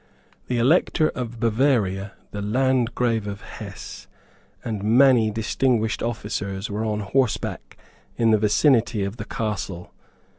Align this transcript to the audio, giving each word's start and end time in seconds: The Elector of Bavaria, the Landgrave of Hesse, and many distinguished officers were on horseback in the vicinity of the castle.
The 0.47 0.57
Elector 0.57 1.09
of 1.09 1.39
Bavaria, 1.39 2.13
the 2.31 2.41
Landgrave 2.41 3.27
of 3.27 3.41
Hesse, 3.41 4.07
and 4.65 4.83
many 4.83 5.29
distinguished 5.29 6.01
officers 6.01 6.71
were 6.71 6.83
on 6.83 7.01
horseback 7.01 7.77
in 8.17 8.31
the 8.31 8.39
vicinity 8.39 9.03
of 9.03 9.17
the 9.17 9.25
castle. 9.25 9.93